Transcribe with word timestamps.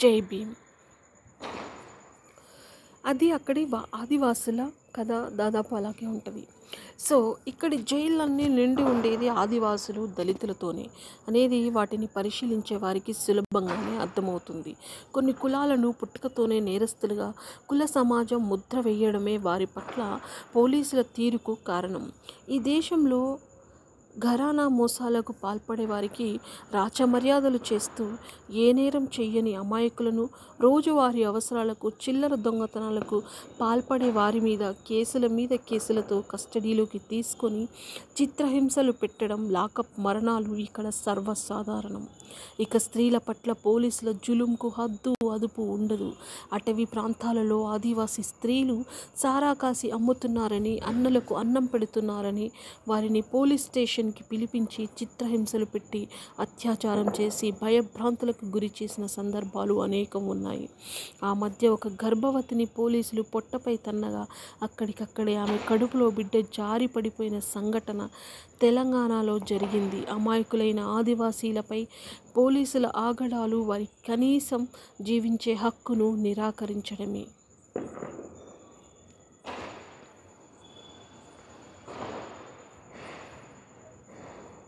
జై 0.00 0.20
భీమ్. 0.20 0.54
అది 3.06 3.32
అక్కడి 3.32 3.64
వా 3.64 3.84
ఆదివాసుల 3.94 4.70
కథ 4.96 5.12
దాదాపు 5.12 5.74
అలాగే 5.74 6.06
ఉంటుంది. 6.06 6.46
సో 7.00 7.36
ఇక్కడి 7.48 7.76
జైళ్ళన్నీ 7.76 8.48
నిండి 8.48 8.82
ఉండేది 8.82 9.28
ఆదివాసులు 9.28 10.06
దళితులతోనే. 10.18 10.90
అనేది 11.28 11.70
వాటిని 11.70 12.06
పరిశీలించే 12.06 12.76
వారికి 12.76 13.12
సులభంగానే 13.12 13.96
అర్థమవుతుంది. 13.96 14.76
కొన్ని 15.14 15.32
కులాలను 15.32 15.92
పుట్టుకతోనే 15.92 16.60
నేరస్తులుగా 16.60 17.32
కుల 17.68 17.84
సమాజం 17.84 18.48
ముద్ర 18.48 18.80
వేయడమే 18.80 19.36
వారి 19.36 19.66
పట్ల 19.66 20.20
పోలీసుల 20.56 21.02
తీరుకు 21.02 21.56
కారణం. 21.66 22.12
ఈ 22.48 22.58
దేశంలో 22.58 23.38
ఘరానా 24.14 24.68
మోసాలకు 24.68 25.32
పాల్పడే 25.42 25.84
వారికి 25.86 26.26
రాచమర్యాదలు 26.74 27.60
చేస్తూ 27.72 28.04
ఏ 28.54 28.72
నేరం 28.72 29.04
చెయ్యని 29.16 29.54
అమాయకులను 29.54 30.28
రోజువారీ 30.60 31.22
అవసరాలకు 31.24 31.88
చిల్లర 32.02 32.34
దొంగతనాలకు 32.34 33.22
పాల్పడే 33.60 34.10
వారి 34.10 34.40
మీద 34.40 34.64
కేసుల 34.88 35.26
మీద 35.26 35.54
కేసులతో 35.68 36.20
కస్టడీలోకి 36.32 36.98
తీసుకొని 37.10 37.68
చిత్రహింసలు 38.20 38.92
పెట్టడం 38.92 39.50
లాకప్ 39.50 39.94
మరణాలు 40.00 40.52
ఇక్కడ 40.56 40.88
సర్వసాధారణం. 41.04 42.04
ఇక 42.60 42.76
స్త్రీల 42.76 43.16
పట్ల 43.18 43.52
పోలీసుల 43.52 44.12
జులుంకు 44.12 44.68
హద్దు 44.68 45.12
అదుపు 45.32 45.62
ఉండదు. 45.62 46.12
అటవీ 46.52 46.84
ప్రాంతాలలో 46.84 47.58
ఆదివాసీ 47.64 48.22
స్త్రీలు 48.22 48.76
సారా 49.16 49.52
కాసి 49.52 49.90
అమ్ముతున్నారని 49.90 50.80
అన్నలకు 50.86 51.34
అన్నం 51.34 51.64
పెడుతున్నారని 51.64 52.50
వారిని 52.88 53.20
పోలీస్ 53.34 53.62
స్టేషన్ 53.62 54.01
కిచెన్కి 54.02 54.22
పిలిపించి 54.32 54.82
చిత్రహింసలు 54.98 55.64
పెట్టి 55.64 56.00
అత్యాచారం 56.40 57.08
చేసి 57.18 57.46
భయభ్రాంతులకు 57.62 58.44
గురి 58.46 58.70
చేసిన 58.78 59.04
సందర్భాలు 59.06 59.74
అనేకం 59.82 60.22
ఉన్నాయి. 60.26 60.66
ఆ 61.24 61.30
మధ్య 61.32 61.68
ఒక 61.68 61.88
గర్భవతిని 62.02 62.66
పోలీసులు 62.78 63.22
పొట్టపై 63.22 63.74
తన్నగా 63.76 64.24
అక్కడికక్కడే 64.62 65.34
ఆమె 65.34 65.58
కడుపులో 65.68 66.08
బిడ్డ 66.10 66.36
జారి 66.56 66.86
పడిపోయిన 66.86 67.38
సంఘటన 67.54 68.08
తెలంగాణలో 68.62 69.36
జరిగింది. 69.50 70.00
అమాయకులైన 70.10 70.80
ఆదివాసీలపై 70.96 71.80
పోలీసుల 72.36 72.88
ఆగడాలు 72.96 73.60
వారి 73.70 73.88
కనీసం 74.08 74.64
జీవించే 75.02 75.54
హక్కును 75.64 76.08
నిరాకరించడమే. 76.16 77.24